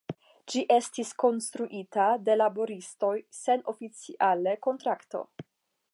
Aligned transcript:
Ĝi 0.53 0.61
estis 0.75 1.11
konstruita 1.23 2.07
de 2.29 2.37
laboristoj 2.43 3.13
sen 3.41 3.65
oficiale 3.75 4.59
kontrakto. 4.69 5.27